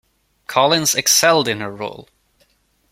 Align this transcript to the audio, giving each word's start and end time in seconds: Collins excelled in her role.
Collins 0.47 0.95
excelled 0.95 1.47
in 1.47 1.59
her 1.59 1.69
role. 1.69 2.09